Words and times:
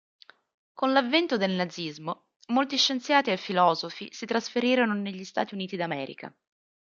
Con 0.73 0.93
l'avvento 0.93 1.37
del 1.37 1.51
nazismo 1.51 2.29
molti 2.47 2.75
scienziati 2.75 3.29
e 3.29 3.37
filosofi 3.37 4.11
si 4.11 4.25
trasferirono 4.25 4.95
negli 4.95 5.23
Stati 5.23 5.53
Uniti 5.53 5.75
d'America. 5.75 6.35